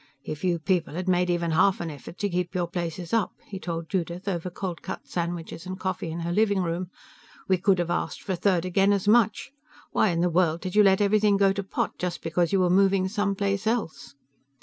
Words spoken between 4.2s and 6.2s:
over cold cut sandwiches and coffee